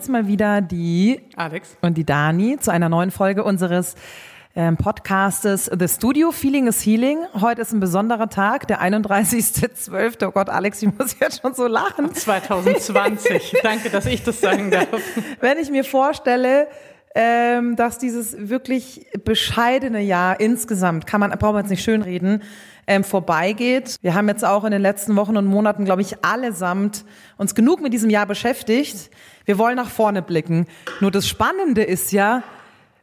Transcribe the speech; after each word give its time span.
sind's 0.00 0.08
mal 0.08 0.26
wieder, 0.26 0.62
die 0.62 1.20
Alex 1.36 1.76
und 1.82 1.98
die 1.98 2.06
Dani, 2.06 2.56
zu 2.58 2.70
einer 2.70 2.88
neuen 2.88 3.10
Folge 3.10 3.44
unseres 3.44 3.96
ähm, 4.56 4.78
Podcastes 4.78 5.70
The 5.78 5.88
Studio 5.88 6.32
Feeling 6.32 6.68
is 6.68 6.86
Healing. 6.86 7.18
Heute 7.38 7.60
ist 7.60 7.74
ein 7.74 7.80
besonderer 7.80 8.30
Tag, 8.30 8.66
der 8.66 8.80
31.12. 8.80 10.26
Oh 10.26 10.30
Gott, 10.30 10.48
Alex, 10.48 10.80
ich 10.80 10.88
muss 10.98 11.16
jetzt 11.20 11.42
schon 11.42 11.52
so 11.52 11.66
lachen. 11.66 12.14
2020. 12.14 13.56
Danke, 13.62 13.90
dass 13.90 14.06
ich 14.06 14.22
das 14.22 14.40
sagen 14.40 14.70
darf. 14.70 14.88
Wenn 15.38 15.58
ich 15.58 15.70
mir 15.70 15.84
vorstelle, 15.84 16.68
ähm, 17.14 17.76
dass 17.76 17.98
dieses 17.98 18.48
wirklich 18.48 19.06
bescheidene 19.22 20.00
Jahr 20.00 20.40
insgesamt, 20.40 21.06
kann 21.06 21.20
man, 21.20 21.30
brauchen 21.32 21.56
wir 21.56 21.60
jetzt 21.60 21.70
nicht 21.70 21.84
schönreden, 21.84 22.42
ähm, 22.90 23.04
vorbeigeht. 23.04 23.94
Wir 24.02 24.14
haben 24.14 24.26
jetzt 24.26 24.44
auch 24.44 24.64
in 24.64 24.72
den 24.72 24.82
letzten 24.82 25.14
Wochen 25.14 25.36
und 25.36 25.46
Monaten, 25.46 25.84
glaube 25.84 26.02
ich, 26.02 26.24
allesamt 26.24 27.04
uns 27.38 27.54
genug 27.54 27.80
mit 27.80 27.92
diesem 27.92 28.10
Jahr 28.10 28.26
beschäftigt. 28.26 29.10
Wir 29.44 29.58
wollen 29.58 29.76
nach 29.76 29.88
vorne 29.88 30.22
blicken. 30.22 30.66
Nur 30.98 31.12
das 31.12 31.28
Spannende 31.28 31.84
ist 31.84 32.10
ja, 32.10 32.42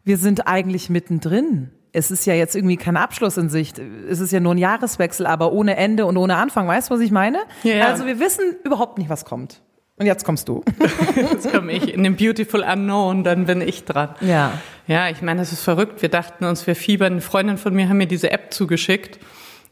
wir 0.03 0.17
sind 0.17 0.45
eigentlich 0.45 0.89
mittendrin. 0.89 1.71
Es 1.93 2.11
ist 2.11 2.25
ja 2.25 2.33
jetzt 2.33 2.53
irgendwie 2.53 2.75
kein 2.75 2.97
Abschluss 2.97 3.37
in 3.37 3.47
Sicht. 3.47 3.79
Es 3.79 4.19
ist 4.19 4.33
ja 4.33 4.41
nur 4.41 4.55
ein 4.55 4.57
Jahreswechsel, 4.57 5.25
aber 5.25 5.53
ohne 5.53 5.77
Ende 5.77 6.05
und 6.05 6.17
ohne 6.17 6.35
Anfang. 6.35 6.67
Weißt 6.67 6.89
du, 6.89 6.95
was 6.95 6.99
ich 6.99 7.11
meine? 7.11 7.39
Ja. 7.63 7.87
Also 7.87 8.05
wir 8.05 8.19
wissen 8.19 8.57
überhaupt 8.65 8.97
nicht, 8.97 9.09
was 9.09 9.23
kommt. 9.23 9.61
Und 9.95 10.05
jetzt 10.05 10.25
kommst 10.25 10.49
du. 10.49 10.63
Jetzt 11.15 11.51
komme 11.51 11.71
ich 11.71 11.91
in 11.91 12.03
dem 12.03 12.17
Beautiful 12.17 12.61
Unknown, 12.61 13.23
dann 13.23 13.45
bin 13.45 13.61
ich 13.61 13.83
dran. 13.83 14.09
Ja. 14.21 14.51
Ja, 14.85 15.09
ich 15.09 15.23
meine, 15.23 15.41
es 15.41 15.51
ist 15.51 15.63
verrückt. 15.63 16.03
Wir 16.03 16.09
dachten 16.09 16.45
uns, 16.45 16.67
wir 16.67 16.75
fiebern. 16.75 17.13
Eine 17.13 17.21
Freundin 17.21 17.57
von 17.57 17.73
mir 17.73 17.89
hat 17.89 17.95
mir 17.95 18.05
diese 18.05 18.29
App 18.29 18.53
zugeschickt 18.53 19.17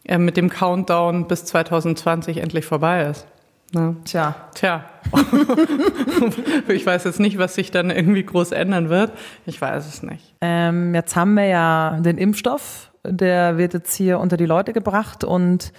äh, 0.06 0.17
mit 0.17 0.38
dem 0.38 0.50
Countdown 0.50 1.28
bis 1.28 1.45
2020 1.45 2.38
endlich 2.38 2.66
vorbei 2.66 3.06
ist. 3.06 3.28
Ne? 3.72 3.95
Tja. 4.06 4.36
Tja. 4.53 4.86
ich 6.67 6.86
weiß 6.86 7.03
jetzt 7.03 7.20
nicht, 7.20 7.38
was 7.38 7.56
sich 7.56 7.72
dann 7.72 7.89
irgendwie 7.89 8.23
groß 8.23 8.52
ändern 8.52 8.89
wird. 8.89 9.11
Ich 9.45 9.59
weiß 9.59 9.88
es 9.88 10.03
nicht. 10.03 10.36
Ähm, 10.42 10.94
jetzt 10.95 11.16
haben 11.16 11.33
wir 11.33 11.45
ja 11.45 12.00
den 12.00 12.17
Impfstoff, 12.17 12.92
der 13.03 13.58
wird 13.58 13.73
jetzt 13.73 13.95
hier 13.95 14.20
unter 14.20 14.38
die 14.38 14.45
Leute 14.45 14.72
gebracht 14.72 15.23
und 15.23 15.73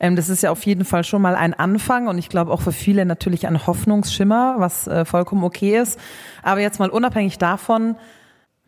ähm, 0.00 0.16
das 0.16 0.28
ist 0.28 0.42
ja 0.42 0.50
auf 0.50 0.64
jeden 0.64 0.84
Fall 0.84 1.04
schon 1.04 1.22
mal 1.22 1.34
ein 1.34 1.54
Anfang 1.54 2.08
und 2.08 2.18
ich 2.18 2.28
glaube 2.28 2.52
auch 2.52 2.60
für 2.60 2.72
viele 2.72 3.06
natürlich 3.06 3.46
ein 3.46 3.66
Hoffnungsschimmer, 3.66 4.56
was 4.58 4.86
äh, 4.86 5.04
vollkommen 5.04 5.44
okay 5.44 5.78
ist. 5.78 6.00
Aber 6.42 6.60
jetzt 6.60 6.78
mal 6.78 6.90
unabhängig 6.90 7.38
davon, 7.38 7.96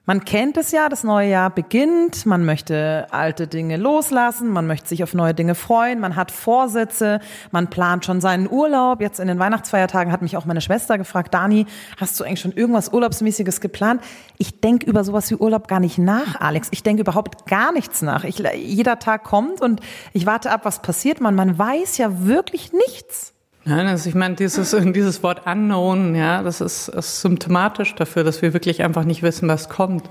man 0.09 0.25
kennt 0.25 0.56
es 0.56 0.70
ja, 0.70 0.89
das 0.89 1.05
neue 1.05 1.28
Jahr 1.28 1.51
beginnt, 1.51 2.25
man 2.25 2.47
möchte 2.47 3.06
alte 3.11 3.47
Dinge 3.47 3.77
loslassen, 3.77 4.48
man 4.48 4.67
möchte 4.67 4.89
sich 4.89 5.03
auf 5.03 5.12
neue 5.12 5.34
Dinge 5.34 5.55
freuen, 5.55 6.01
man 6.01 6.17
hat 6.17 6.31
Vorsätze, 6.31 7.20
man 7.51 7.69
plant 7.69 8.06
schon 8.06 8.23
seinen 8.23 8.51
Urlaub. 8.51 9.03
Jetzt 9.03 9.20
in 9.20 9.29
den 9.29 9.39
Weihnachtsfeiertagen 9.39 10.11
hat 10.11 10.23
mich 10.23 10.39
auch 10.39 10.47
meine 10.47 10.62
Schwester 10.62 10.97
gefragt, 10.97 11.34
Dani, 11.34 11.67
hast 11.98 12.19
du 12.19 12.25
eigentlich 12.25 12.41
schon 12.41 12.55
irgendwas 12.55 12.91
Urlaubsmäßiges 12.91 13.61
geplant? 13.61 14.01
Ich 14.39 14.62
denke 14.62 14.86
über 14.86 15.05
sowas 15.05 15.31
wie 15.31 15.34
Urlaub 15.34 15.69
gar 15.69 15.79
nicht 15.79 15.98
nach, 15.98 16.41
Alex. 16.41 16.69
Ich 16.70 16.83
denke 16.83 17.03
überhaupt 17.03 17.45
gar 17.45 17.73
nichts 17.73 18.01
nach. 18.01 18.25
Ich, 18.25 18.42
jeder 18.56 18.98
Tag 18.98 19.25
kommt 19.25 19.61
und 19.61 19.81
ich 20.14 20.25
warte 20.25 20.51
ab, 20.51 20.62
was 20.64 20.81
passiert. 20.81 21.20
Man, 21.20 21.34
man 21.34 21.59
weiß 21.59 21.98
ja 21.98 22.25
wirklich 22.25 22.73
nichts. 22.73 23.34
Nein, 23.69 23.86
also 23.86 24.08
ich 24.08 24.14
meine, 24.14 24.34
dieses, 24.34 24.70
dieses 24.94 25.22
Wort 25.22 25.42
unknown, 25.47 26.14
ja, 26.14 26.42
das 26.42 26.62
ist, 26.62 26.88
ist 26.88 27.20
symptomatisch 27.20 27.94
dafür, 27.97 28.24
dass 28.24 28.41
wir 28.41 28.55
wirklich 28.55 28.83
einfach 28.83 29.05
nicht 29.05 29.22
wissen, 29.22 29.47
was 29.47 29.69
kommt. 29.69 30.08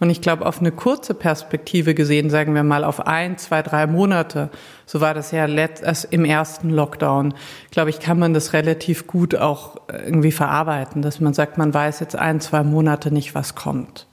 Und 0.00 0.08
ich 0.08 0.22
glaube, 0.22 0.46
auf 0.46 0.60
eine 0.60 0.72
kurze 0.72 1.12
Perspektive 1.12 1.94
gesehen, 1.94 2.30
sagen 2.30 2.54
wir 2.54 2.62
mal 2.62 2.82
auf 2.82 3.06
ein, 3.06 3.36
zwei, 3.36 3.60
drei 3.60 3.86
Monate, 3.86 4.48
so 4.86 5.02
war 5.02 5.12
das 5.12 5.32
ja 5.32 5.44
letzt, 5.44 5.84
im 6.12 6.24
ersten 6.24 6.70
Lockdown, 6.70 7.34
glaube 7.70 7.90
ich, 7.90 8.00
kann 8.00 8.18
man 8.18 8.32
das 8.32 8.54
relativ 8.54 9.06
gut 9.06 9.36
auch 9.36 9.76
irgendwie 9.88 10.32
verarbeiten, 10.32 11.02
dass 11.02 11.20
man 11.20 11.34
sagt, 11.34 11.58
man 11.58 11.74
weiß 11.74 12.00
jetzt 12.00 12.16
ein, 12.16 12.40
zwei 12.40 12.62
Monate 12.62 13.12
nicht, 13.12 13.34
was 13.34 13.54
kommt. 13.54 14.06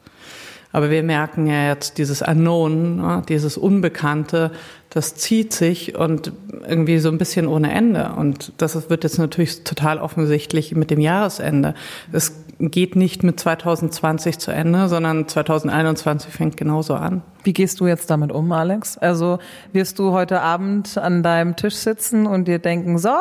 Aber 0.72 0.90
wir 0.90 1.04
merken 1.04 1.48
ja 1.48 1.68
jetzt 1.70 1.98
dieses 1.98 2.22
Unknown, 2.22 2.98
ne, 2.98 3.22
dieses 3.28 3.58
Unbekannte, 3.58 4.52
das 4.90 5.16
zieht 5.16 5.54
sich 5.54 5.96
und 5.96 6.34
irgendwie 6.68 7.00
so 7.00 7.09
ein 7.09 7.18
bisschen 7.18 7.48
ohne 7.48 7.72
Ende. 7.72 8.14
Und 8.18 8.54
das 8.58 8.90
wird 8.90 9.04
jetzt 9.04 9.18
natürlich 9.18 9.64
total 9.64 10.00
offensichtlich 10.00 10.76
mit 10.76 10.92
dem 10.92 11.00
Jahresende. 11.00 11.76
Es 12.12 12.44
geht 12.59 12.96
nicht 12.96 13.24
mit 13.24 13.40
2020 13.40 14.38
zu 14.38 14.52
Ende, 14.52 14.88
sondern 14.88 15.28
2021 15.28 16.32
fängt 16.32 16.58
genauso 16.58 16.94
an. 16.94 17.22
Wie 17.44 17.53
gehst 17.53 17.80
du 17.80 17.88
jetzt 17.88 18.09
damit 18.09 18.32
um, 18.32 18.52
Alex? 18.52 18.98
Also 18.98 19.40
wirst 19.72 19.98
du 19.98 20.12
heute 20.12 20.42
Abend 20.42 20.98
an 20.98 21.24
deinem 21.24 21.56
Tisch 21.56 21.76
sitzen 21.76 22.28
und 22.28 22.48
dir 22.48 22.59
denken, 22.59 22.98
so, 22.98 23.16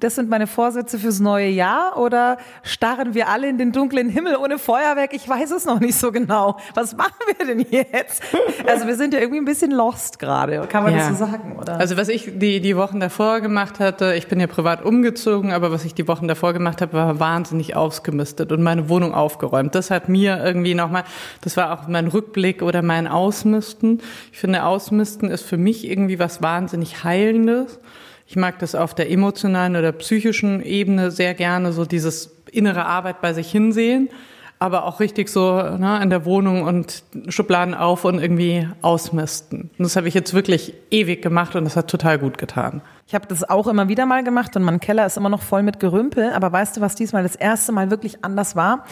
das 0.00 0.14
sind 0.14 0.28
meine 0.28 0.46
Vorsätze 0.46 0.98
fürs 0.98 1.20
neue 1.20 1.48
Jahr 1.48 1.98
oder 1.98 2.38
starren 2.62 3.14
wir 3.14 3.28
alle 3.28 3.48
in 3.48 3.58
den 3.58 3.72
dunklen 3.72 4.08
Himmel 4.08 4.36
ohne 4.36 4.58
Feuerwerk? 4.58 5.12
Ich 5.12 5.28
weiß 5.28 5.50
es 5.50 5.64
noch 5.64 5.80
nicht 5.80 5.96
so 5.96 6.12
genau. 6.12 6.58
Was 6.74 6.96
machen 6.96 7.14
wir 7.26 7.46
denn 7.46 7.66
jetzt? 7.70 8.22
Also 8.66 8.86
wir 8.86 8.96
sind 8.96 9.14
ja 9.14 9.20
irgendwie 9.20 9.40
ein 9.40 9.44
bisschen 9.44 9.70
lost 9.70 10.18
gerade, 10.18 10.66
kann 10.68 10.84
man 10.84 10.92
ja. 10.92 11.08
das 11.08 11.18
so 11.18 11.26
sagen, 11.26 11.56
oder? 11.58 11.78
Also 11.78 11.96
was 11.96 12.08
ich 12.08 12.38
die, 12.38 12.60
die 12.60 12.76
Wochen 12.76 13.00
davor 13.00 13.40
gemacht 13.40 13.80
hatte, 13.80 14.14
ich 14.14 14.28
bin 14.28 14.40
ja 14.40 14.46
privat 14.46 14.84
umgezogen, 14.84 15.52
aber 15.52 15.72
was 15.72 15.84
ich 15.84 15.94
die 15.94 16.06
Wochen 16.06 16.28
davor 16.28 16.52
gemacht 16.52 16.80
habe, 16.80 16.92
war 16.92 17.20
wahnsinnig 17.20 17.76
ausgemistet 17.76 18.52
und 18.52 18.62
meine 18.62 18.88
Wohnung 18.88 19.14
aufgeräumt. 19.14 19.74
Das 19.74 19.90
hat 19.90 20.08
mir 20.08 20.42
irgendwie 20.44 20.74
nochmal, 20.74 21.04
das 21.40 21.56
war 21.56 21.72
auch 21.72 21.88
mein 21.88 22.08
Rückblick 22.08 22.62
oder 22.62 22.82
mein 22.82 23.06
Ausmisten. 23.06 24.00
Ich 24.32 24.38
finde, 24.38 24.64
Ausmisten 24.64 25.30
ist 25.30 25.44
für 25.44 25.56
mich 25.56 25.88
irgendwie 25.88 26.18
was 26.18 26.42
wahnsinnig 26.42 27.04
Heilendes. 27.04 27.80
Ich 28.30 28.36
mag 28.36 28.58
das 28.58 28.74
auf 28.74 28.94
der 28.94 29.10
emotionalen 29.10 29.74
oder 29.74 29.90
psychischen 29.92 30.62
Ebene 30.62 31.10
sehr 31.10 31.32
gerne, 31.32 31.72
so 31.72 31.86
dieses 31.86 32.36
innere 32.52 32.84
Arbeit 32.84 33.22
bei 33.22 33.32
sich 33.32 33.50
hinsehen, 33.50 34.10
aber 34.58 34.84
auch 34.84 35.00
richtig 35.00 35.30
so 35.30 35.54
ne, 35.62 35.98
in 36.02 36.10
der 36.10 36.26
Wohnung 36.26 36.62
und 36.64 37.04
Schubladen 37.28 37.72
auf 37.72 38.04
und 38.04 38.20
irgendwie 38.20 38.68
ausmisten. 38.82 39.70
Und 39.78 39.82
das 39.82 39.96
habe 39.96 40.08
ich 40.08 40.14
jetzt 40.14 40.34
wirklich 40.34 40.74
ewig 40.90 41.22
gemacht 41.22 41.56
und 41.56 41.64
das 41.64 41.74
hat 41.74 41.88
total 41.88 42.18
gut 42.18 42.36
getan. 42.36 42.82
Ich 43.08 43.14
habe 43.14 43.26
das 43.26 43.42
auch 43.42 43.66
immer 43.68 43.88
wieder 43.88 44.04
mal 44.04 44.22
gemacht 44.22 44.54
und 44.54 44.64
mein 44.64 44.80
Keller 44.80 45.06
ist 45.06 45.16
immer 45.16 45.30
noch 45.30 45.40
voll 45.40 45.62
mit 45.62 45.80
Gerümpel. 45.80 46.30
Aber 46.34 46.52
weißt 46.52 46.76
du, 46.76 46.82
was 46.82 46.94
diesmal 46.94 47.22
das 47.22 47.36
erste 47.36 47.72
Mal 47.72 47.90
wirklich 47.90 48.22
anders 48.22 48.54
war? 48.54 48.84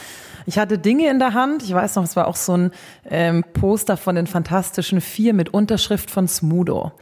Ich 0.47 0.59
hatte 0.59 0.79
Dinge 0.79 1.11
in 1.11 1.19
der 1.19 1.35
Hand. 1.35 1.63
Ich 1.63 1.75
weiß 1.75 1.97
noch, 1.97 2.05
es 2.05 2.17
war 2.17 2.27
auch 2.27 2.37
so 2.37 2.57
ein 2.57 2.71
ähm, 3.11 3.45
Poster 3.53 3.99
von 3.99 4.15
den 4.15 4.27
Fantastischen 4.27 5.03
Vier 5.03 5.35
mit 5.35 5.53
Unterschrift 5.53 6.11
von 6.11 6.29
Smudo. 6.29 6.93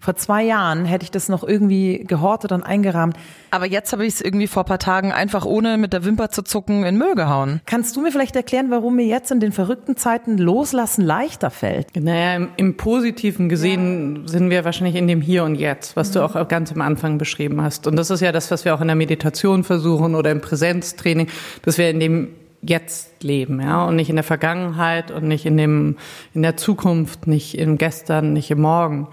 Vor 0.00 0.16
zwei 0.16 0.42
Jahren 0.42 0.84
hätte 0.84 1.04
ich 1.04 1.10
das 1.10 1.30
noch 1.30 1.44
irgendwie 1.44 2.04
gehortet 2.06 2.52
und 2.52 2.62
eingerahmt. 2.62 3.16
Aber 3.50 3.64
jetzt 3.64 3.92
habe 3.92 4.04
ich 4.04 4.14
es 4.14 4.20
irgendwie 4.20 4.48
vor 4.48 4.64
paar 4.64 4.78
Tagen 4.78 5.12
einfach 5.12 5.46
ohne 5.46 5.78
mit 5.78 5.94
der 5.94 6.04
Wimper 6.04 6.28
zu 6.28 6.42
zucken 6.42 6.84
in 6.84 6.98
Müll 6.98 7.14
gehauen. 7.14 7.62
Kannst 7.64 7.96
du 7.96 8.02
mir 8.02 8.12
vielleicht 8.12 8.36
erklären, 8.36 8.66
warum 8.68 8.96
mir 8.96 9.06
jetzt 9.06 9.30
in 9.30 9.40
den 9.40 9.52
verrückten 9.52 9.96
Zeiten 9.96 10.36
loslassen 10.36 11.02
leichter 11.02 11.50
fällt? 11.50 11.96
Naja, 11.96 12.36
im, 12.36 12.48
im 12.56 12.76
Positiven 12.76 13.48
gesehen 13.48 14.24
ja. 14.24 14.28
sind 14.28 14.50
wir 14.50 14.66
wahrscheinlich 14.66 14.96
in 14.96 15.08
dem 15.08 15.22
Hier 15.22 15.44
und 15.44 15.54
Jetzt, 15.54 15.96
was 15.96 16.10
mhm. 16.10 16.14
du 16.14 16.24
auch 16.24 16.48
ganz 16.48 16.63
am 16.72 16.80
Anfang 16.80 17.18
beschrieben 17.18 17.62
hast. 17.62 17.86
Und 17.86 17.96
das 17.96 18.10
ist 18.10 18.20
ja 18.20 18.32
das, 18.32 18.50
was 18.50 18.64
wir 18.64 18.74
auch 18.74 18.80
in 18.80 18.88
der 18.88 18.96
Meditation 18.96 19.64
versuchen 19.64 20.14
oder 20.14 20.30
im 20.30 20.40
Präsenztraining, 20.40 21.28
dass 21.62 21.78
wir 21.78 21.90
in 21.90 22.00
dem 22.00 22.28
jetzt 22.62 23.22
leben, 23.22 23.60
ja, 23.60 23.84
und 23.84 23.96
nicht 23.96 24.08
in 24.08 24.16
der 24.16 24.24
Vergangenheit 24.24 25.10
und 25.10 25.24
nicht 25.24 25.46
in 25.46 25.56
dem, 25.56 25.96
in 26.32 26.42
der 26.42 26.56
Zukunft, 26.56 27.26
nicht 27.26 27.58
im 27.58 27.78
Gestern, 27.78 28.32
nicht 28.32 28.50
im 28.50 28.60
Morgen. 28.60 29.08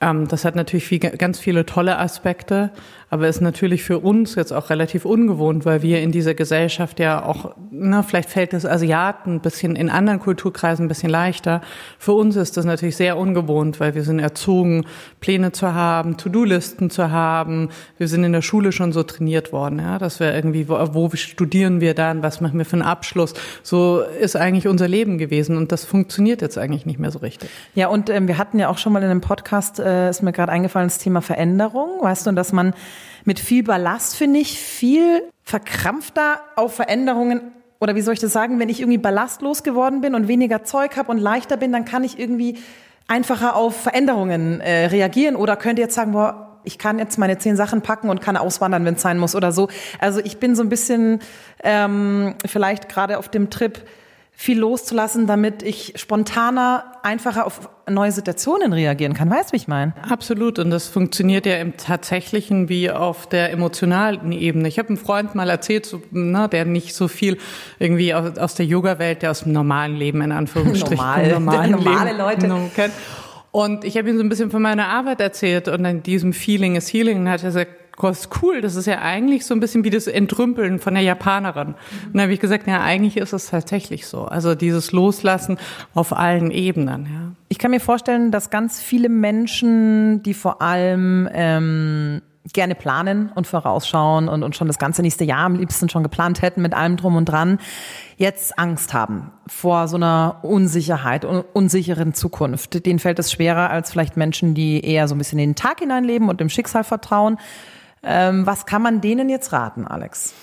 Ähm, 0.00 0.28
das 0.28 0.44
hat 0.44 0.56
natürlich 0.56 0.84
viel, 0.84 0.98
ganz 0.98 1.38
viele 1.38 1.64
tolle 1.64 1.98
Aspekte, 1.98 2.70
aber 3.12 3.28
ist 3.28 3.42
natürlich 3.42 3.82
für 3.82 3.98
uns 3.98 4.36
jetzt 4.36 4.54
auch 4.54 4.70
relativ 4.70 5.04
ungewohnt, 5.04 5.66
weil 5.66 5.82
wir 5.82 6.00
in 6.00 6.12
dieser 6.12 6.32
Gesellschaft 6.32 6.98
ja 6.98 7.22
auch, 7.22 7.54
na, 7.70 8.02
vielleicht 8.02 8.30
fällt 8.30 8.54
es 8.54 8.64
Asiaten 8.64 9.34
ein 9.34 9.40
bisschen 9.40 9.76
in 9.76 9.90
anderen 9.90 10.18
Kulturkreisen 10.18 10.86
ein 10.86 10.88
bisschen 10.88 11.10
leichter. 11.10 11.60
Für 11.98 12.14
uns 12.14 12.36
ist 12.36 12.56
das 12.56 12.64
natürlich 12.64 12.96
sehr 12.96 13.18
ungewohnt, 13.18 13.80
weil 13.80 13.94
wir 13.94 14.02
sind 14.02 14.18
erzogen, 14.18 14.86
Pläne 15.20 15.52
zu 15.52 15.74
haben, 15.74 16.16
To-Do-Listen 16.16 16.88
zu 16.88 17.10
haben. 17.10 17.68
Wir 17.98 18.08
sind 18.08 18.24
in 18.24 18.32
der 18.32 18.40
Schule 18.40 18.72
schon 18.72 18.92
so 18.92 19.02
trainiert 19.02 19.52
worden, 19.52 19.78
ja, 19.78 19.98
dass 19.98 20.18
wir 20.18 20.34
irgendwie, 20.34 20.70
wo, 20.70 20.78
wo 20.94 21.10
studieren 21.14 21.82
wir 21.82 21.92
dann, 21.92 22.22
was 22.22 22.40
machen 22.40 22.56
wir 22.56 22.64
für 22.64 22.76
einen 22.76 22.82
Abschluss? 22.82 23.34
So 23.62 24.00
ist 24.00 24.36
eigentlich 24.36 24.68
unser 24.68 24.88
Leben 24.88 25.18
gewesen 25.18 25.58
und 25.58 25.70
das 25.70 25.84
funktioniert 25.84 26.40
jetzt 26.40 26.56
eigentlich 26.56 26.86
nicht 26.86 26.98
mehr 26.98 27.10
so 27.10 27.18
richtig. 27.18 27.50
Ja, 27.74 27.88
und 27.88 28.08
ähm, 28.08 28.26
wir 28.26 28.38
hatten 28.38 28.58
ja 28.58 28.70
auch 28.70 28.78
schon 28.78 28.94
mal 28.94 29.02
in 29.02 29.10
einem 29.10 29.20
Podcast, 29.20 29.80
äh, 29.80 30.08
ist 30.08 30.22
mir 30.22 30.32
gerade 30.32 30.50
eingefallen, 30.50 30.88
das 30.88 30.96
Thema 30.96 31.20
Veränderung, 31.20 32.00
weißt 32.00 32.26
du, 32.26 32.32
dass 32.32 32.54
man 32.54 32.72
mit 33.24 33.38
viel 33.38 33.62
Ballast, 33.62 34.16
finde 34.16 34.40
ich, 34.40 34.58
viel 34.58 35.22
verkrampfter 35.44 36.40
auf 36.56 36.74
Veränderungen 36.74 37.52
oder 37.82 37.96
wie 37.96 38.00
soll 38.00 38.14
ich 38.14 38.20
das 38.20 38.32
sagen, 38.32 38.60
wenn 38.60 38.68
ich 38.68 38.80
irgendwie 38.80 38.98
ballastlos 38.98 39.64
geworden 39.64 40.02
bin 40.02 40.14
und 40.14 40.28
weniger 40.28 40.62
Zeug 40.62 40.96
habe 40.96 41.10
und 41.10 41.18
leichter 41.18 41.56
bin, 41.56 41.72
dann 41.72 41.84
kann 41.84 42.04
ich 42.04 42.16
irgendwie 42.16 42.58
einfacher 43.08 43.56
auf 43.56 43.74
Veränderungen 43.74 44.60
äh, 44.60 44.86
reagieren 44.86 45.34
oder 45.34 45.56
könnte 45.56 45.82
jetzt 45.82 45.96
sagen, 45.96 46.12
boah, 46.12 46.60
ich 46.62 46.78
kann 46.78 47.00
jetzt 47.00 47.18
meine 47.18 47.38
zehn 47.38 47.56
Sachen 47.56 47.82
packen 47.82 48.08
und 48.08 48.20
kann 48.20 48.36
auswandern, 48.36 48.84
wenn 48.84 48.94
es 48.94 49.02
sein 49.02 49.18
muss 49.18 49.34
oder 49.34 49.50
so. 49.50 49.68
Also 49.98 50.20
ich 50.20 50.38
bin 50.38 50.54
so 50.54 50.62
ein 50.62 50.68
bisschen 50.68 51.18
ähm, 51.64 52.36
vielleicht 52.46 52.88
gerade 52.88 53.18
auf 53.18 53.28
dem 53.28 53.50
Trip, 53.50 53.80
viel 54.34 54.58
loszulassen, 54.58 55.26
damit 55.26 55.62
ich 55.62 55.94
spontaner, 55.96 56.84
einfacher 57.02 57.46
auf 57.46 57.68
neue 57.88 58.10
Situationen 58.10 58.72
reagieren 58.72 59.14
kann. 59.14 59.30
Weißt 59.30 59.50
du, 59.50 59.52
wie 59.52 59.56
ich 59.56 59.68
meine? 59.68 59.94
Absolut. 60.08 60.58
Und 60.58 60.70
das 60.70 60.88
funktioniert 60.88 61.46
ja 61.46 61.56
im 61.58 61.76
Tatsächlichen 61.76 62.68
wie 62.68 62.90
auf 62.90 63.28
der 63.28 63.52
emotionalen 63.52 64.32
Ebene. 64.32 64.68
Ich 64.68 64.78
habe 64.78 64.88
einen 64.88 64.96
Freund 64.96 65.34
mal 65.34 65.48
erzählt, 65.48 65.86
so, 65.86 66.02
na, 66.10 66.48
der 66.48 66.64
nicht 66.64 66.94
so 66.94 67.08
viel 67.08 67.38
irgendwie 67.78 68.14
aus, 68.14 68.36
aus 68.38 68.54
der 68.54 68.66
Yoga-Welt, 68.66 69.22
der 69.22 69.30
aus 69.30 69.44
dem 69.44 69.52
normalen 69.52 69.96
Leben 69.96 70.20
in 70.22 70.32
Anführungsstrichen 70.32 70.96
Normal, 70.96 71.28
normalen 71.28 71.70
normale 71.84 72.10
Leben 72.10 72.18
Leute. 72.48 72.70
kennt. 72.74 72.92
Und 73.52 73.84
ich 73.84 73.98
habe 73.98 74.08
ihm 74.08 74.16
so 74.16 74.22
ein 74.22 74.28
bisschen 74.28 74.50
von 74.50 74.62
meiner 74.62 74.88
Arbeit 74.88 75.20
erzählt 75.20 75.68
und 75.68 75.84
in 75.84 76.02
diesem 76.02 76.32
Feeling 76.32 76.74
is 76.74 76.92
Healing 76.92 77.28
hat 77.28 77.42
er 77.42 77.48
gesagt, 77.50 77.81
das 78.00 78.20
ist 78.20 78.42
cool, 78.42 78.60
das 78.60 78.74
ist 78.74 78.86
ja 78.86 79.00
eigentlich 79.00 79.44
so 79.44 79.54
ein 79.54 79.60
bisschen 79.60 79.84
wie 79.84 79.90
das 79.90 80.06
Entrümpeln 80.06 80.78
von 80.78 80.94
der 80.94 81.02
Japanerin. 81.02 81.68
Und 81.68 81.76
dann 82.12 82.22
habe 82.22 82.32
ich 82.32 82.40
gesagt, 82.40 82.66
ja, 82.66 82.80
eigentlich 82.80 83.16
ist 83.16 83.32
es 83.32 83.50
tatsächlich 83.50 84.06
so. 84.06 84.24
Also 84.24 84.54
dieses 84.54 84.92
Loslassen 84.92 85.58
auf 85.94 86.12
allen 86.12 86.50
Ebenen. 86.50 87.04
Ja. 87.04 87.32
Ich 87.48 87.58
kann 87.58 87.70
mir 87.70 87.80
vorstellen, 87.80 88.30
dass 88.30 88.50
ganz 88.50 88.80
viele 88.80 89.08
Menschen, 89.08 90.22
die 90.22 90.34
vor 90.34 90.62
allem 90.62 91.28
ähm, 91.32 92.22
gerne 92.52 92.74
planen 92.74 93.30
und 93.34 93.46
vorausschauen 93.46 94.28
und, 94.28 94.42
und 94.42 94.56
schon 94.56 94.66
das 94.66 94.78
ganze 94.78 95.02
nächste 95.02 95.24
Jahr 95.24 95.44
am 95.44 95.54
liebsten 95.54 95.88
schon 95.88 96.02
geplant 96.02 96.42
hätten 96.42 96.60
mit 96.62 96.74
allem 96.74 96.96
drum 96.96 97.14
und 97.14 97.26
dran, 97.26 97.58
jetzt 98.16 98.58
Angst 98.58 98.94
haben 98.94 99.30
vor 99.46 99.86
so 99.86 99.96
einer 99.96 100.40
Unsicherheit, 100.42 101.24
un 101.24 101.44
unsicheren 101.52 102.14
Zukunft. 102.14 102.84
Denen 102.84 102.98
fällt 102.98 103.18
es 103.18 103.30
schwerer 103.30 103.70
als 103.70 103.92
vielleicht 103.92 104.16
Menschen, 104.16 104.54
die 104.54 104.84
eher 104.84 105.06
so 105.06 105.14
ein 105.14 105.18
bisschen 105.18 105.38
in 105.38 105.50
den 105.50 105.56
Tag 105.56 105.80
hineinleben 105.80 106.28
und 106.28 106.40
dem 106.40 106.48
Schicksal 106.48 106.84
vertrauen. 106.84 107.38
Ähm, 108.02 108.46
was 108.46 108.66
kann 108.66 108.82
man 108.82 109.00
denen 109.00 109.28
jetzt 109.28 109.52
raten, 109.52 109.86
Alex? 109.86 110.34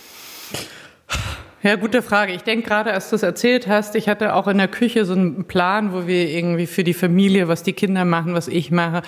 Ja, 1.62 1.76
gute 1.76 2.02
Frage. 2.02 2.32
Ich 2.32 2.44
denke 2.44 2.70
gerade, 2.70 2.94
als 2.94 3.10
du 3.10 3.18
es 3.18 3.24
erzählt 3.24 3.68
hast, 3.68 3.96
ich 3.96 4.08
hatte 4.08 4.34
auch 4.34 4.48
in 4.48 4.58
der 4.58 4.70
Küche 4.70 5.04
so 5.04 5.14
einen 5.14 5.44
Plan, 5.44 5.92
wo 5.92 6.08
wir 6.08 6.30
irgendwie 6.30 6.68
für 6.68 6.86
die 6.86 6.94
Familie, 6.94 7.50
was 7.50 7.64
die 7.64 7.74
Kinder 7.74 8.06
machen, 8.06 8.34
was 8.34 8.48
ich 8.48 8.72
mache. 8.72 9.02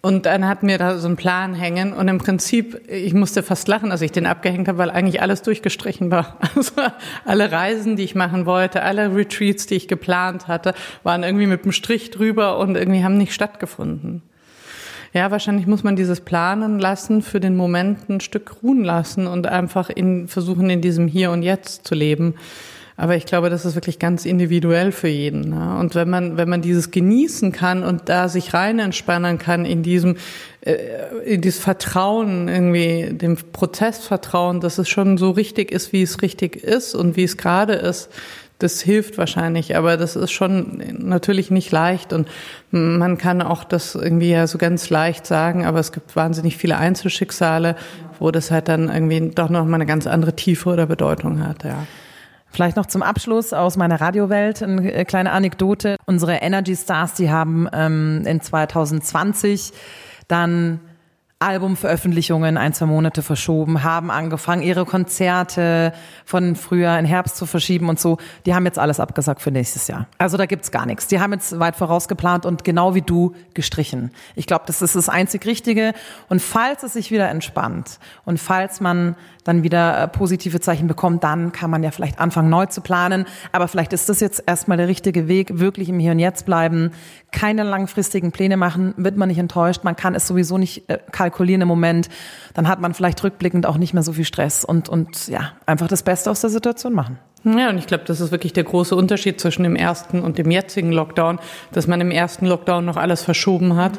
Und 0.00 0.26
dann 0.26 0.46
hatten 0.46 0.68
wir 0.68 0.78
da 0.78 0.98
so 0.98 1.08
einen 1.08 1.16
Plan 1.16 1.54
hängen 1.54 1.92
und 1.92 2.06
im 2.06 2.18
Prinzip, 2.18 2.80
ich 2.88 3.14
musste 3.14 3.42
fast 3.42 3.66
lachen, 3.66 3.90
als 3.90 4.00
ich 4.00 4.12
den 4.12 4.26
abgehängt 4.26 4.68
habe, 4.68 4.78
weil 4.78 4.90
eigentlich 4.90 5.22
alles 5.22 5.42
durchgestrichen 5.42 6.10
war. 6.10 6.36
Also 6.54 6.72
alle 7.24 7.50
Reisen, 7.50 7.96
die 7.96 8.04
ich 8.04 8.14
machen 8.14 8.46
wollte, 8.46 8.82
alle 8.82 9.14
Retreats, 9.14 9.66
die 9.66 9.74
ich 9.74 9.88
geplant 9.88 10.46
hatte, 10.46 10.74
waren 11.02 11.22
irgendwie 11.22 11.46
mit 11.46 11.64
einem 11.64 11.72
Strich 11.72 12.10
drüber 12.10 12.58
und 12.58 12.76
irgendwie 12.76 13.02
haben 13.02 13.16
nicht 13.16 13.32
stattgefunden. 13.32 14.22
Ja, 15.12 15.30
wahrscheinlich 15.30 15.66
muss 15.66 15.82
man 15.82 15.96
dieses 15.96 16.20
Planen 16.20 16.78
lassen, 16.78 17.22
für 17.22 17.40
den 17.40 17.56
Moment 17.56 18.08
ein 18.08 18.20
Stück 18.20 18.62
ruhen 18.62 18.84
lassen 18.84 19.26
und 19.26 19.46
einfach 19.46 19.88
in, 19.90 20.28
versuchen, 20.28 20.68
in 20.68 20.80
diesem 20.80 21.08
Hier 21.08 21.30
und 21.30 21.42
Jetzt 21.42 21.86
zu 21.86 21.94
leben. 21.94 22.34
Aber 22.98 23.14
ich 23.14 23.26
glaube, 23.26 23.48
das 23.48 23.64
ist 23.64 23.76
wirklich 23.76 24.00
ganz 24.00 24.26
individuell 24.26 24.90
für 24.90 25.06
jeden. 25.06 25.50
Ne? 25.50 25.78
Und 25.78 25.94
wenn 25.94 26.10
man, 26.10 26.36
wenn 26.36 26.48
man 26.48 26.62
dieses 26.62 26.90
genießen 26.90 27.52
kann 27.52 27.84
und 27.84 28.08
da 28.08 28.28
sich 28.28 28.54
rein 28.54 28.80
entspannen 28.80 29.38
kann 29.38 29.64
in 29.64 29.84
diesem, 29.84 30.16
äh, 30.62 30.74
in 31.24 31.40
dieses 31.40 31.60
Vertrauen, 31.60 32.48
irgendwie 32.48 33.16
dem 33.16 33.36
Prozess 33.52 33.98
vertrauen, 33.98 34.60
dass 34.60 34.78
es 34.78 34.88
schon 34.88 35.16
so 35.16 35.30
richtig 35.30 35.70
ist, 35.70 35.92
wie 35.92 36.02
es 36.02 36.22
richtig 36.22 36.56
ist 36.56 36.96
und 36.96 37.16
wie 37.16 37.22
es 37.22 37.36
gerade 37.36 37.74
ist, 37.74 38.10
das 38.58 38.80
hilft 38.80 39.18
wahrscheinlich, 39.18 39.76
aber 39.76 39.96
das 39.96 40.16
ist 40.16 40.32
schon 40.32 40.82
natürlich 40.98 41.50
nicht 41.50 41.70
leicht 41.70 42.12
und 42.12 42.28
man 42.70 43.16
kann 43.16 43.40
auch 43.40 43.64
das 43.64 43.94
irgendwie 43.94 44.30
ja 44.30 44.46
so 44.46 44.58
ganz 44.58 44.90
leicht 44.90 45.26
sagen, 45.26 45.64
aber 45.64 45.78
es 45.78 45.92
gibt 45.92 46.16
wahnsinnig 46.16 46.56
viele 46.56 46.76
Einzelschicksale, 46.76 47.76
wo 48.18 48.30
das 48.30 48.50
halt 48.50 48.68
dann 48.68 48.88
irgendwie 48.88 49.30
doch 49.30 49.48
noch 49.48 49.64
mal 49.64 49.76
eine 49.76 49.86
ganz 49.86 50.06
andere 50.06 50.34
Tiefe 50.34 50.70
oder 50.70 50.86
Bedeutung 50.86 51.46
hat, 51.46 51.64
ja. 51.64 51.86
Vielleicht 52.50 52.76
noch 52.78 52.86
zum 52.86 53.02
Abschluss 53.02 53.52
aus 53.52 53.76
meiner 53.76 54.00
Radiowelt 54.00 54.62
eine 54.62 55.04
kleine 55.04 55.32
Anekdote. 55.32 55.96
Unsere 56.06 56.36
Energy 56.36 56.74
Stars, 56.74 57.12
die 57.12 57.30
haben 57.30 57.68
ähm, 57.74 58.22
in 58.26 58.40
2020 58.40 59.72
dann 60.28 60.80
Albumveröffentlichungen 61.40 62.56
ein, 62.56 62.72
zwei 62.72 62.86
Monate 62.86 63.22
verschoben, 63.22 63.84
haben 63.84 64.10
angefangen, 64.10 64.60
ihre 64.60 64.84
Konzerte 64.84 65.92
von 66.24 66.56
Frühjahr 66.56 66.98
in 66.98 67.04
Herbst 67.04 67.36
zu 67.36 67.46
verschieben 67.46 67.88
und 67.88 68.00
so. 68.00 68.18
Die 68.44 68.56
haben 68.56 68.64
jetzt 68.64 68.78
alles 68.78 68.98
abgesagt 68.98 69.40
für 69.40 69.52
nächstes 69.52 69.86
Jahr. 69.86 70.08
Also 70.18 70.36
da 70.36 70.46
gibt's 70.46 70.72
gar 70.72 70.84
nichts. 70.84 71.06
Die 71.06 71.20
haben 71.20 71.32
jetzt 71.32 71.60
weit 71.60 71.76
vorausgeplant 71.76 72.44
und 72.44 72.64
genau 72.64 72.96
wie 72.96 73.02
du 73.02 73.36
gestrichen. 73.54 74.10
Ich 74.34 74.48
glaube, 74.48 74.64
das 74.66 74.82
ist 74.82 74.96
das 74.96 75.08
einzig 75.08 75.46
Richtige. 75.46 75.92
Und 76.28 76.42
falls 76.42 76.82
es 76.82 76.94
sich 76.94 77.12
wieder 77.12 77.28
entspannt 77.28 78.00
und 78.24 78.40
falls 78.40 78.80
man 78.80 79.14
dann 79.48 79.62
wieder 79.62 80.02
äh, 80.02 80.08
positive 80.08 80.60
Zeichen 80.60 80.88
bekommt, 80.88 81.24
dann 81.24 81.52
kann 81.52 81.70
man 81.70 81.82
ja 81.82 81.90
vielleicht 81.90 82.20
anfangen, 82.20 82.50
neu 82.50 82.66
zu 82.66 82.82
planen. 82.82 83.26
Aber 83.50 83.66
vielleicht 83.66 83.92
ist 83.92 84.08
das 84.08 84.20
jetzt 84.20 84.42
erstmal 84.46 84.76
der 84.76 84.88
richtige 84.88 85.26
Weg, 85.26 85.58
wirklich 85.58 85.88
im 85.88 85.98
Hier 85.98 86.12
und 86.12 86.18
Jetzt 86.18 86.44
bleiben, 86.44 86.90
keine 87.32 87.62
langfristigen 87.62 88.30
Pläne 88.30 88.56
machen, 88.56 88.92
wird 88.96 89.16
man 89.16 89.28
nicht 89.28 89.38
enttäuscht, 89.38 89.84
man 89.84 89.96
kann 89.96 90.14
es 90.14 90.26
sowieso 90.26 90.58
nicht 90.58 90.88
äh, 90.90 90.98
kalkulieren 91.28 91.62
im 91.62 91.68
Moment, 91.68 92.08
dann 92.54 92.68
hat 92.68 92.80
man 92.80 92.94
vielleicht 92.94 93.22
rückblickend 93.22 93.66
auch 93.66 93.76
nicht 93.76 93.94
mehr 93.94 94.02
so 94.02 94.12
viel 94.12 94.24
Stress 94.24 94.64
und, 94.64 94.88
und 94.88 95.28
ja, 95.28 95.52
einfach 95.66 95.88
das 95.88 96.02
Beste 96.02 96.30
aus 96.30 96.40
der 96.40 96.50
Situation 96.50 96.94
machen. 96.94 97.18
Ja, 97.44 97.70
und 97.70 97.78
ich 97.78 97.86
glaube, 97.86 98.02
das 98.04 98.20
ist 98.20 98.32
wirklich 98.32 98.52
der 98.52 98.64
große 98.64 98.96
Unterschied 98.96 99.40
zwischen 99.40 99.62
dem 99.62 99.76
ersten 99.76 100.22
und 100.22 100.38
dem 100.38 100.50
jetzigen 100.50 100.90
Lockdown, 100.90 101.38
dass 101.70 101.86
man 101.86 102.00
im 102.00 102.10
ersten 102.10 102.46
Lockdown 102.46 102.84
noch 102.84 102.96
alles 102.96 103.22
verschoben 103.22 103.76
hat. 103.76 103.92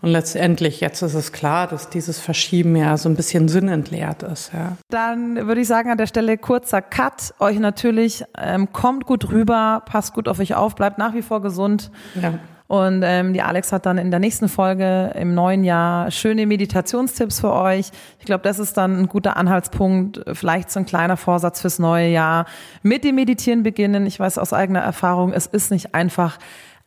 Und 0.00 0.10
letztendlich, 0.10 0.80
jetzt 0.80 1.02
ist 1.02 1.14
es 1.14 1.32
klar, 1.32 1.66
dass 1.66 1.88
dieses 1.88 2.20
Verschieben 2.20 2.76
ja 2.76 2.96
so 2.96 3.08
ein 3.08 3.16
bisschen 3.16 3.48
sinnentleert 3.48 4.22
ist. 4.22 4.52
Ja. 4.52 4.76
Dann 4.90 5.48
würde 5.48 5.62
ich 5.62 5.66
sagen, 5.66 5.90
an 5.90 5.98
der 5.98 6.06
Stelle 6.06 6.38
kurzer 6.38 6.82
Cut. 6.82 7.34
Euch 7.40 7.58
natürlich, 7.58 8.24
ähm, 8.38 8.72
kommt 8.72 9.06
gut 9.06 9.32
rüber, 9.32 9.82
passt 9.86 10.14
gut 10.14 10.28
auf 10.28 10.38
euch 10.38 10.54
auf, 10.54 10.76
bleibt 10.76 10.98
nach 10.98 11.14
wie 11.14 11.22
vor 11.22 11.42
gesund. 11.42 11.90
Ja. 12.20 12.34
Und 12.74 13.04
ähm, 13.04 13.32
die 13.34 13.40
Alex 13.40 13.70
hat 13.70 13.86
dann 13.86 13.98
in 13.98 14.10
der 14.10 14.18
nächsten 14.18 14.48
Folge 14.48 15.12
im 15.14 15.32
neuen 15.32 15.62
Jahr 15.62 16.10
schöne 16.10 16.44
Meditationstipps 16.44 17.38
für 17.38 17.52
euch. 17.52 17.90
Ich 18.18 18.24
glaube, 18.24 18.42
das 18.42 18.58
ist 18.58 18.76
dann 18.76 18.98
ein 18.98 19.06
guter 19.06 19.36
Anhaltspunkt, 19.36 20.20
vielleicht 20.32 20.72
so 20.72 20.80
ein 20.80 20.86
kleiner 20.86 21.16
Vorsatz 21.16 21.60
fürs 21.60 21.78
neue 21.78 22.08
Jahr. 22.08 22.46
Mit 22.82 23.04
dem 23.04 23.14
Meditieren 23.14 23.62
beginnen. 23.62 24.06
Ich 24.06 24.18
weiß 24.18 24.38
aus 24.38 24.52
eigener 24.52 24.80
Erfahrung, 24.80 25.32
es 25.32 25.46
ist 25.46 25.70
nicht 25.70 25.94
einfach. 25.94 26.38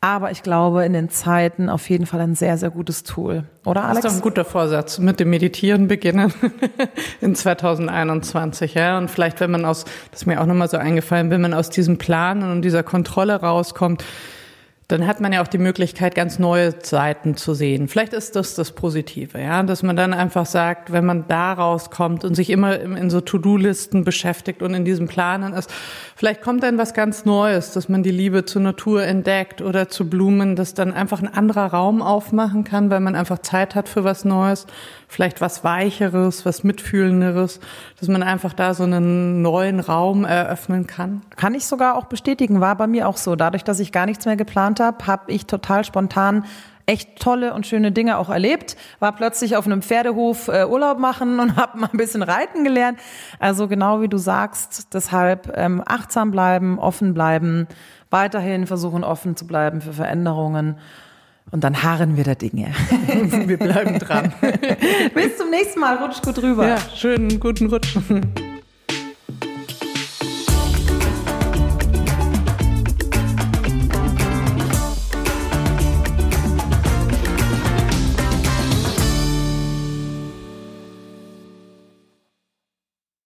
Aber 0.02 0.30
ich 0.30 0.44
glaube, 0.44 0.84
in 0.84 0.92
den 0.92 1.10
Zeiten 1.10 1.70
auf 1.70 1.90
jeden 1.90 2.06
Fall 2.06 2.20
ein 2.20 2.36
sehr, 2.36 2.58
sehr 2.58 2.70
gutes 2.70 3.04
Tool. 3.04 3.46
Oder 3.66 3.86
Alex? 3.86 4.02
Das 4.02 4.12
ist 4.12 4.20
doch 4.20 4.26
ein 4.26 4.30
guter 4.30 4.44
Vorsatz. 4.44 5.00
Mit 5.00 5.22
dem 5.22 5.30
Meditieren 5.30 5.88
beginnen 5.88 6.34
in 7.22 7.34
2021. 7.34 8.74
Ja? 8.74 8.98
Und 8.98 9.10
vielleicht, 9.10 9.40
wenn 9.40 9.52
man 9.52 9.64
aus, 9.64 9.86
das 10.12 10.24
ist 10.24 10.26
mir 10.26 10.42
auch 10.42 10.46
nochmal 10.46 10.68
so 10.68 10.76
eingefallen, 10.76 11.30
wenn 11.30 11.40
man 11.40 11.54
aus 11.54 11.70
diesem 11.70 11.98
Planen 11.98 12.52
und 12.52 12.62
dieser 12.62 12.84
Kontrolle 12.84 13.40
rauskommt, 13.40 14.04
dann 14.90 15.06
hat 15.06 15.20
man 15.20 15.34
ja 15.34 15.42
auch 15.44 15.50
die 15.50 15.58
Möglichkeit, 15.58 16.16
ganz 16.16 16.40
neue 16.40 16.74
Seiten 16.82 17.36
zu 17.36 17.54
sehen. 17.54 17.90
Vielleicht 17.90 18.14
ist 18.14 18.38
das 18.38 18.56
das 18.56 18.72
Positive, 18.72 19.38
ja, 19.38 19.62
dass 19.64 19.84
man 19.84 19.98
dann 19.98 20.14
einfach 20.14 20.46
sagt, 20.46 20.94
wenn 20.94 21.06
man 21.06 21.26
da 21.28 21.52
rauskommt 21.52 22.24
und 22.24 22.36
sich 22.36 22.50
immer 22.50 22.80
in 22.80 23.10
so 23.10 23.20
To-Do-Listen 23.20 24.06
beschäftigt 24.06 24.62
und 24.62 24.74
in 24.74 24.86
diesem 24.86 25.10
Planen 25.10 25.54
ist, 25.54 25.70
vielleicht 26.16 26.42
kommt 26.42 26.64
dann 26.64 26.78
was 26.78 26.94
ganz 26.94 27.26
Neues, 27.26 27.74
dass 27.74 27.90
man 27.90 28.02
die 28.02 28.12
Liebe 28.12 28.46
zur 28.46 28.62
Natur 28.62 29.04
entdeckt 29.04 29.62
oder 29.62 29.90
zu 29.90 30.10
Blumen, 30.10 30.56
dass 30.56 30.74
dann 30.74 30.94
einfach 30.94 31.22
ein 31.22 31.34
anderer 31.34 31.66
Raum 31.66 32.02
aufmachen 32.02 32.64
kann, 32.64 32.90
weil 32.90 33.02
man 33.02 33.16
einfach 33.16 33.40
Zeit 33.40 33.76
hat 33.76 33.90
für 33.90 34.06
was 34.06 34.24
Neues, 34.24 34.68
vielleicht 35.10 35.42
was 35.42 35.66
Weicheres, 35.66 36.46
was 36.46 36.64
Mitfühlenderes, 36.64 37.60
dass 38.00 38.08
man 38.08 38.24
einfach 38.24 38.54
da 38.54 38.74
so 38.74 38.84
einen 38.84 39.42
neuen 39.42 39.82
Raum 39.82 40.24
eröffnen 40.24 40.88
kann. 40.88 41.24
Kann 41.36 41.56
ich 41.56 41.66
sogar 41.66 41.96
auch 41.98 42.06
bestätigen, 42.06 42.62
war 42.62 42.78
bei 42.78 42.88
mir 42.88 43.10
auch 43.10 43.18
so. 43.18 43.36
Dadurch, 43.36 43.66
dass 43.66 43.82
ich 43.82 43.92
gar 43.92 44.06
nichts 44.06 44.26
mehr 44.26 44.38
geplant 44.38 44.77
habe, 44.80 45.08
habe 45.08 45.32
ich 45.32 45.46
total 45.46 45.84
spontan 45.84 46.46
echt 46.88 47.20
tolle 47.20 47.54
und 47.54 47.68
schöne 47.68 47.92
Dinge 47.92 48.18
auch 48.18 48.30
erlebt. 48.30 48.76
War 49.00 49.12
plötzlich 49.12 49.56
auf 49.56 49.66
einem 49.66 49.82
Pferdehof 49.84 50.48
äh, 50.48 50.66
Urlaub 50.66 50.98
machen 50.98 51.40
und 51.40 51.56
habe 51.58 51.78
mal 51.78 51.90
ein 51.92 51.98
bisschen 51.98 52.24
reiten 52.24 52.64
gelernt. 52.64 52.98
Also 53.40 53.68
genau 53.68 54.02
wie 54.02 54.08
du 54.08 54.18
sagst, 54.18 54.94
deshalb 54.94 55.54
ähm, 55.56 55.84
achtsam 55.86 56.32
bleiben, 56.32 56.80
offen 56.80 57.14
bleiben, 57.14 57.68
weiterhin 58.10 58.66
versuchen 58.66 59.04
offen 59.04 59.36
zu 59.36 59.46
bleiben 59.46 59.82
für 59.82 59.94
Veränderungen. 59.94 60.78
Und 61.52 61.64
dann 61.64 61.82
harren 61.84 62.18
wir 62.18 62.26
der 62.26 62.36
Dinge. 62.36 62.68
wir 63.48 63.58
bleiben 63.58 64.00
dran. 64.00 64.34
Bis 65.14 65.38
zum 65.38 65.50
nächsten 65.50 65.80
Mal. 65.80 65.96
Rutsch 65.98 66.22
gut 66.22 66.42
rüber. 66.42 66.68
Ja, 66.68 66.78
schönen 66.94 67.40
guten 67.40 67.68
Rutsch. 67.68 67.98